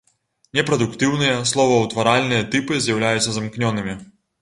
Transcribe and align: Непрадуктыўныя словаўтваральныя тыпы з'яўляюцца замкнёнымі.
Непрадуктыўныя 0.59 1.35
словаўтваральныя 1.51 2.49
тыпы 2.57 2.83
з'яўляюцца 2.89 3.29
замкнёнымі. 3.41 4.01